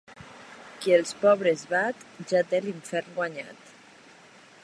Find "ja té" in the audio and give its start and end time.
2.33-2.63